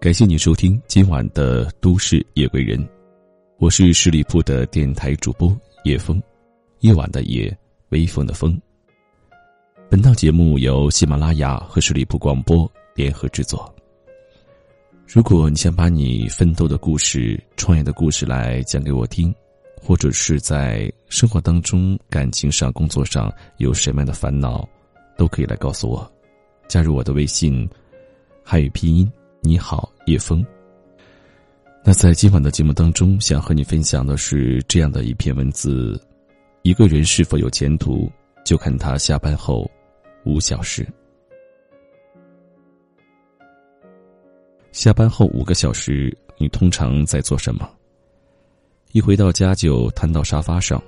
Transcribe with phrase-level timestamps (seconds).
[0.00, 2.78] 感谢你收听今晚的《都市夜归人》，
[3.58, 6.18] 我是十里铺的电台主播叶风，
[6.78, 7.54] 夜晚的夜，
[7.90, 8.58] 微风的风。
[9.90, 13.70] 本档节目由喜马拉雅和十里铺广播联合制作。
[15.06, 19.30] 如果你想把你奋斗的故事、创业的故事来讲给我听，
[19.82, 24.66] 或者是在生活当中、感情上、工作上有什么样的烦恼，
[25.18, 26.10] 都可以来告诉我。
[26.68, 27.68] 加入我的微信，
[28.42, 29.06] 汉语拼音。
[29.42, 30.44] 你好，叶枫。
[31.84, 35.98] 那在今晚的节目当中，想和你分享的是这样的一篇文字：
[36.62, 38.10] 一个人是否有前途，
[38.44, 39.70] 就看他下班后
[40.24, 40.86] 五小时。
[44.72, 47.68] 下班后五个小时，你通常在做什么？
[48.92, 50.82] 一回到家就瘫到沙发上，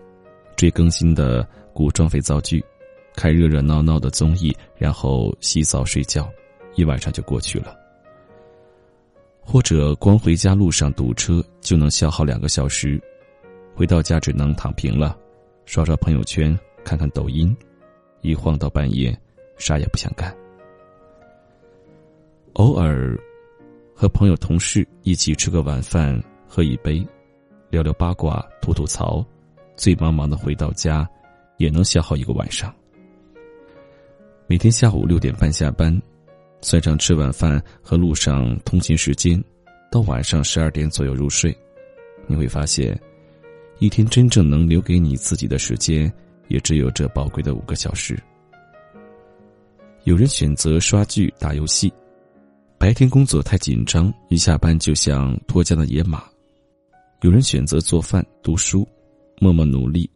[0.57, 2.63] 追更新的古装肥皂剧，
[3.15, 6.29] 看热热闹闹的综艺，然后洗澡睡觉，
[6.75, 7.82] 一晚上就过去了。
[9.45, 13.01] 或者光回家路上堵车就能消耗两个小时，
[13.75, 15.19] 回到家只能躺平了，
[15.67, 17.55] 刷刷朋友圈，看看抖音，
[18.23, 19.15] 一晃到半夜，
[19.59, 20.35] 啥也不想干。
[22.55, 23.19] 偶尔
[23.95, 27.05] 和朋友同事一起吃个晚饭，喝一杯，
[27.69, 29.25] 聊聊八卦，吐吐槽，
[29.77, 31.09] 醉茫茫的回到家，
[31.57, 32.73] 也能消耗一个晚上。
[34.47, 36.01] 每天下午六点半下班。
[36.63, 39.43] 算上吃晚饭和路上通勤时间，
[39.91, 41.55] 到晚上十二点左右入睡，
[42.27, 42.99] 你会发现，
[43.81, 46.11] 一天真正能留给你自己的时间，
[46.49, 48.17] 也只有这宝贵的五个小时。
[50.05, 51.93] 有人选择刷剧、打游戏，
[52.79, 56.21] 白天工作太紧张，一下班就像脱缰的野马；
[57.23, 58.89] 有人选择做饭、读书，
[59.41, 60.09] 默默努力，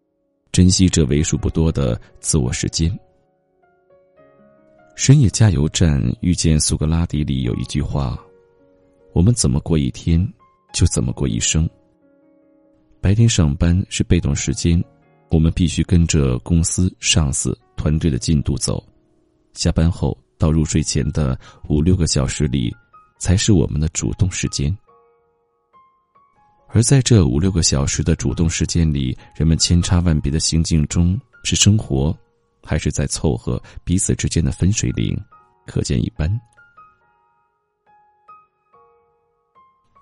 [0.52, 2.96] 珍惜这为数不多的自我时间。
[4.96, 8.18] 深夜加油站遇见苏格拉底里有一句话
[9.12, 10.26] ：“我们怎么过一天，
[10.72, 11.68] 就怎么过一生。”
[12.98, 14.82] 白天上班是被动时间，
[15.30, 18.82] 我们必须跟着公司、上司、团队的进度走；
[19.52, 21.38] 下班后到入睡前的
[21.68, 22.74] 五六个小时里，
[23.18, 24.74] 才是我们的主动时间。
[26.68, 32.16] 而在这五六个小时的主动时间里，人们千差万别的心境中，是生活。
[32.66, 35.16] 还是在凑合彼此之间的分水岭，
[35.64, 36.28] 可见一斑。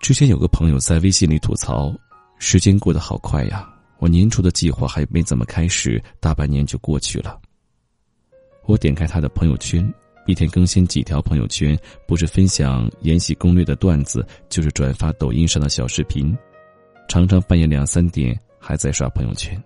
[0.01, 1.93] 之前有个朋友在微信里吐槽
[2.37, 3.67] ：“时间过得好快呀，
[3.99, 7.39] 我年初的计划还没怎么开始，大半年就过去了。”
[8.65, 9.87] 我点开他的朋友圈，
[10.25, 11.77] 一天更新几条朋友圈，
[12.07, 16.35] 不是分享延禧攻略的段子，就是转发抖音上的小视频，
[17.07, 19.63] 常常半夜两三点还在刷朋友圈。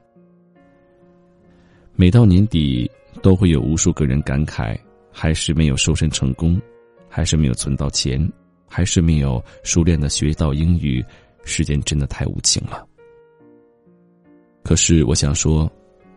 [1.99, 2.89] 每到年底，
[3.21, 4.79] 都会有无数个人感慨：
[5.11, 6.57] 还是没有瘦身成功，
[7.09, 8.17] 还是没有存到钱，
[8.69, 11.03] 还是没有熟练的学到英语。
[11.43, 12.87] 时间真的太无情了。
[14.63, 15.69] 可是我想说，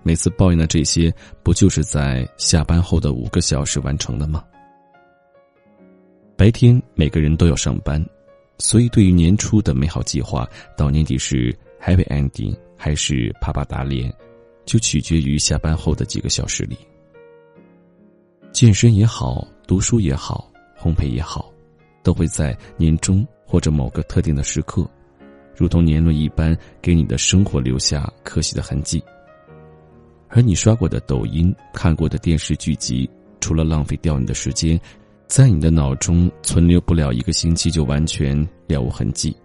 [0.05, 1.13] 每次抱怨的这些，
[1.43, 4.45] 不就是在下班后的五个小时完成的吗？
[6.37, 8.01] 白天每个人都要上班，
[8.57, 14.15] 所以对于年初的美好计划，到年底是 happy ending 还是啪啪打脸？
[14.65, 16.77] 就取决于下班后的几个小时里，
[18.53, 21.53] 健身也好，读书也好，烘焙也好，
[22.03, 24.89] 都会在年终或者某个特定的时刻，
[25.57, 29.03] 如同年轮一般，给你的生活留下可喜的痕迹。
[30.29, 33.09] 而你刷过的抖音、看过的电视剧集，
[33.41, 34.81] 除了浪费掉你的时间，
[35.27, 38.37] 在你的脑中存留不了一个星期，就完全
[38.67, 39.37] 了无痕迹。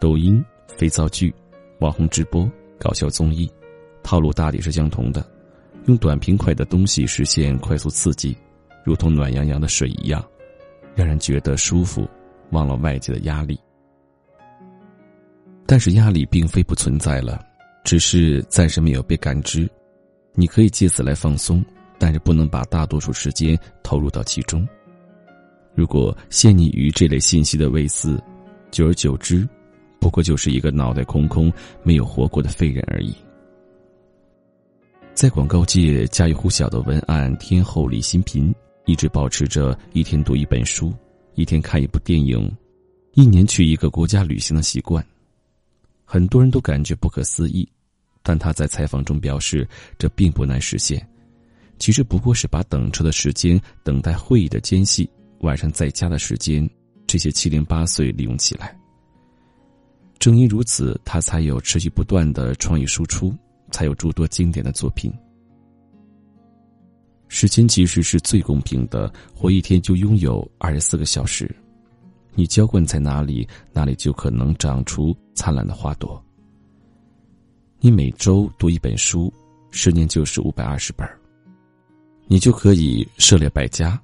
[0.00, 0.44] 抖音、
[0.76, 1.32] 肥皂剧、
[1.80, 3.50] 网红直播、搞笑综艺。
[4.02, 5.24] 套路大抵是相同的，
[5.86, 8.36] 用短平快的东西实现快速刺激，
[8.84, 10.24] 如同暖洋洋的水一样，
[10.94, 12.08] 让人觉得舒服，
[12.50, 13.58] 忘了外界的压力。
[15.66, 17.40] 但是压力并非不存在了，
[17.84, 19.68] 只是暂时没有被感知。
[20.34, 21.64] 你可以借此来放松，
[21.98, 24.66] 但是不能把大多数时间投入到其中。
[25.74, 28.20] 如果陷溺于这类信息的位置，
[28.70, 29.48] 久而久之，
[30.00, 31.50] 不过就是一个脑袋空空、
[31.82, 33.14] 没有活过的废人而已。
[35.14, 38.52] 在广告界家喻户晓的文案天后李新平，
[38.86, 40.92] 一直保持着一天读一本书、
[41.34, 42.50] 一天看一部电影、
[43.12, 45.04] 一年去一个国家旅行的习惯。
[46.04, 47.68] 很多人都感觉不可思议，
[48.22, 49.68] 但他在采访中表示，
[49.98, 51.06] 这并不难实现。
[51.78, 55.08] 其实不过是把等车的时间、等待会议的间隙、
[55.40, 56.68] 晚上在家的时间，
[57.06, 58.76] 这些七零八碎利用起来。
[60.18, 63.32] 正因如此，他才有持续不断的创意输出。
[63.72, 65.12] 才有诸多经典的作品。
[67.26, 71.52] 时间其实是最公平的，活一天就拥有二十四个小时，
[72.34, 76.22] 你浇灌在哪里，哪里就可能长出灿烂的花朵。
[77.80, 79.32] 你每周读一本书，
[79.70, 81.08] 十年就是五百二十本
[82.28, 84.00] 你就可以涉猎百家。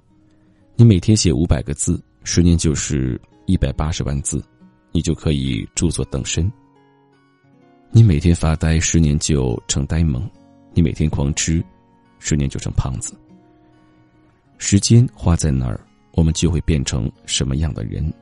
[0.74, 4.42] 你每天写五百个字，十年就是一百八十万字，
[4.90, 6.50] 你就可以著作等身。
[7.90, 10.22] 你每天发呆，十年就成呆萌；
[10.74, 11.64] 你每天狂吃，
[12.18, 13.14] 十年就成胖子。
[14.58, 15.80] 时间花在哪儿，
[16.12, 18.12] 我们就会变成什么样的人。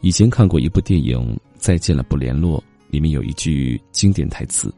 [0.00, 1.18] 以前看过一部电影
[1.56, 2.58] 《再见了，不联络》，
[2.90, 4.74] 里面有一句经典台词：“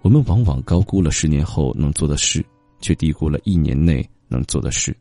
[0.00, 2.44] 我们往往高估了十年后能做的事，
[2.80, 4.96] 却低估了一年内能做的事。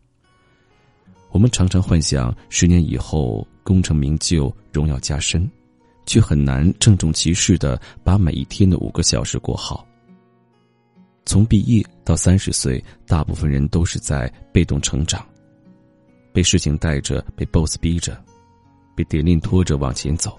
[1.32, 5.50] 我们常常幻想十年以后功成名就、荣耀加身。”
[6.06, 9.86] 却很难郑重其事的把每一天的五个小时过好。
[11.26, 15.26] 从毕业到三十岁，大部分人都是在被动成长，
[16.32, 18.16] 被事情带着，被 boss 逼着，
[18.96, 20.38] 被点令拖着往前走。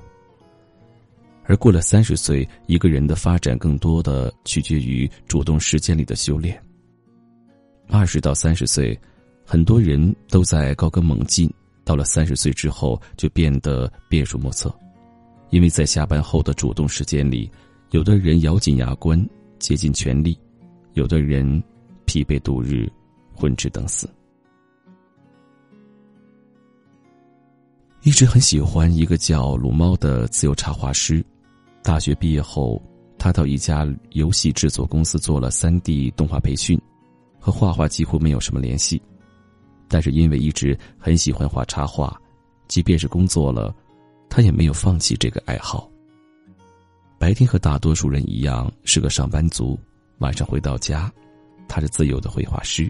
[1.44, 6.60] 而过了三十岁，一个人的发展更多的取决于主动时间里的修炼。
[7.88, 8.98] 二十到三十岁，
[9.44, 11.52] 很多人都在高歌猛进，
[11.84, 14.72] 到了三十岁之后，就变得变数莫测。
[15.50, 17.50] 因为在下班后的主动时间里，
[17.90, 19.24] 有的人咬紧牙关，
[19.58, 20.36] 竭尽全力；
[20.94, 21.62] 有的人
[22.04, 22.90] 疲惫度日，
[23.34, 24.08] 混吃等死。
[28.02, 31.24] 一直很喜欢一个叫鲁猫的自由插画师。
[31.82, 32.80] 大学毕业后，
[33.18, 36.80] 他到一家游戏制作公司做了三 D 动画培训，
[37.38, 39.00] 和画画几乎没有什么联系。
[39.88, 42.16] 但是因为一直很喜欢画插画，
[42.68, 43.74] 即便是工作了。
[44.36, 45.90] 他也没有放弃这个爱好。
[47.18, 49.80] 白天和大多数人一样是个上班族，
[50.18, 51.10] 晚上回到家，
[51.66, 52.86] 他是自由的绘画师。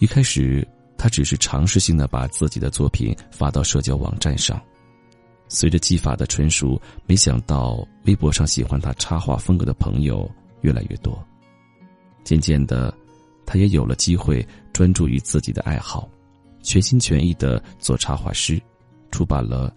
[0.00, 0.66] 一开始，
[0.98, 4.60] 他只是尝试性的把自己的作品发到社交网站上，
[5.46, 10.28] 随着技法的纯熟，没想到微博上喜欢他插画风格的朋友
[10.62, 11.24] 越来越多。
[12.24, 12.92] 渐渐的，
[13.46, 16.10] 他也有了机会专注于自己的爱好，
[16.64, 18.60] 全心全意的做插画师。
[19.10, 19.70] 出版了《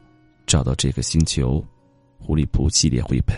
[0.46, 1.60] 找到这个星球》
[2.18, 3.36] 《狐狸仆》系列绘本。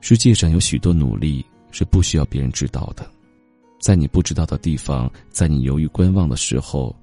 [0.00, 3.08] 世界上有许多努力是不需要别人知道的，
[3.80, 6.94] 在你不知道的地方，在你犹豫观望的时候，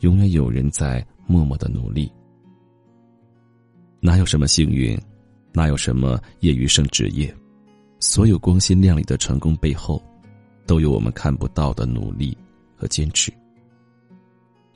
[0.00, 2.10] 永远有人在默默的努力。
[4.00, 4.98] 哪有什么幸运，
[5.52, 7.34] 哪有什么业余胜职业？
[7.98, 10.02] 所有光鲜亮丽的成功背后，
[10.66, 12.34] 都有我们看不到的努力
[12.74, 13.30] 和坚持。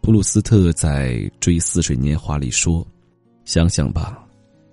[0.04, 2.86] 普鲁斯特在《追似水年华》里说
[3.46, 4.22] ：“想想吧，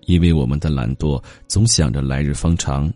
[0.02, 2.92] 因为我们的懒惰，总想着来日方长，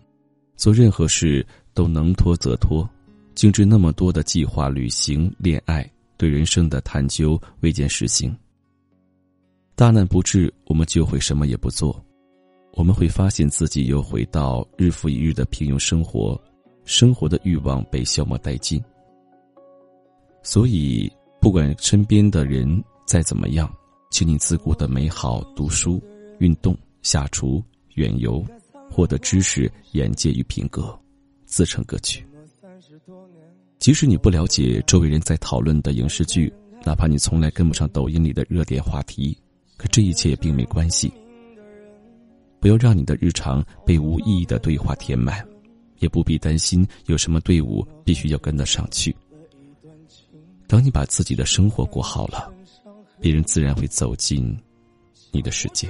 [0.57, 2.85] 做任何事都能拖则拖，
[3.35, 8.35] 精致那么多的计划、旅行、恋爱，对人生的探究未见实行。
[9.73, 12.03] 大难不至，我们就会什么也不做，
[12.73, 16.37] 我们会发现自己又回到日复一日的平庸生活，
[16.83, 18.83] 生活的欲望被消磨殆尽。
[20.43, 21.09] 所以。”
[21.45, 23.71] 不管身边的人再怎么样，
[24.09, 26.01] 请你自顾的美好，读书、
[26.39, 27.63] 运动、下厨、
[27.93, 28.43] 远游，
[28.89, 30.99] 获得知识、眼界与品格，
[31.45, 32.25] 自成歌曲。
[33.77, 36.51] 即使你不了解周围人在讨论的影视剧，
[36.83, 39.37] 哪怕你从来跟不上抖音里的热点话题，
[39.77, 41.13] 可这一切也并没关系。
[42.59, 45.47] 不要让你的日常被无意义的对话填满，
[45.99, 49.15] 也不必担心有什么队伍必须要跟得上去。
[50.75, 52.53] 当你把自己的生活过好了，
[53.21, 54.53] 别人自然会走进
[55.31, 55.89] 你的世界。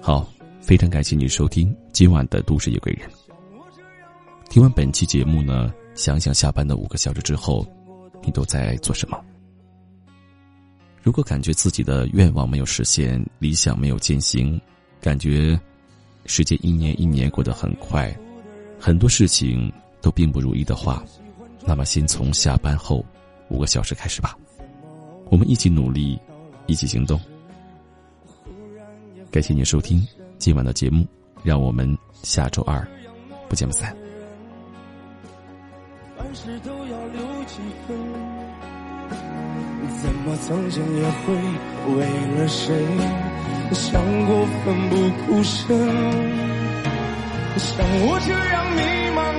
[0.00, 0.24] 好，
[0.60, 3.10] 非常感谢你收听今晚的都市夜归人。
[4.48, 7.66] 听完本期节目呢，想想下班的五个小时之后，
[8.22, 9.20] 你都在做什么？
[11.02, 14.60] 如果感觉自己的愿望没有实现，理想没有践行，
[15.00, 15.60] 感觉
[16.26, 18.16] 时间一年一年过得很快，
[18.78, 19.72] 很多事情。
[20.04, 21.02] 都并不如意的话，
[21.66, 23.02] 那么先从下班后
[23.48, 24.36] 五个小时开始吧。
[25.30, 26.20] 我们一起努力，
[26.66, 27.18] 一起行动。
[29.30, 30.06] 感谢您收听
[30.38, 31.06] 今晚的节目，
[31.42, 32.86] 让我们下周二
[33.48, 33.96] 不见不散。
[40.02, 41.34] 怎么曾经也会
[41.96, 42.04] 为
[42.36, 42.76] 了谁
[43.72, 44.96] 想过奋不
[45.26, 45.64] 顾身？
[47.56, 49.03] 像我这样迷。